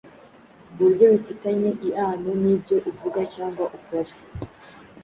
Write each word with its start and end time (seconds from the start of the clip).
uburyo 0.73 1.05
bifitanye 1.13 1.69
iano 1.87 2.29
nibyo 2.41 2.77
uvuga 2.89 3.19
cyangwa 3.33 3.63
ukora 3.77 4.11